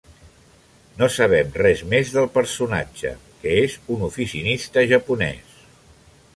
No 1.01 1.09
sabem 1.15 1.51
res 1.63 1.83
més 1.91 2.13
del 2.15 2.25
personatge 2.39 3.13
que 3.45 3.55
és 3.67 3.77
un 3.97 4.09
oficinista 4.11 4.89
japonès. 4.97 5.65